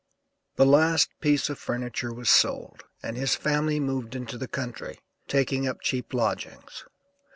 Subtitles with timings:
[0.55, 5.67] The last piece of furniture was sold, and his family moved into the country, taking
[5.67, 6.85] up cheap lodgings.